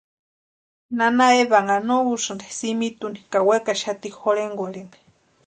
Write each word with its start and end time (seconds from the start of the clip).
Nana 0.97 1.27
Evanha 1.41 1.77
no 1.87 1.95
úsïnti 2.13 2.47
simitu 2.57 3.03
úni 3.09 3.19
ka 3.31 3.39
wekaxati 3.47 4.09
jorhenkwarhini. 4.19 4.97